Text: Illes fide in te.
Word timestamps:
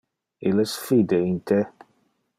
Illes 0.51 0.73
fide 0.85 1.19
in 1.29 1.37
te. 1.51 1.61